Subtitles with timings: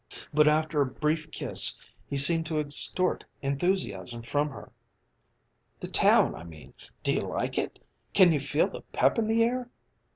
[0.33, 1.77] But after a brief kiss
[2.09, 4.71] he seemed to extort enthusiasm from her.
[5.79, 6.73] "The town, I mean.
[7.03, 7.77] Do you like it?
[8.15, 9.69] Can you feel the pep in the air?"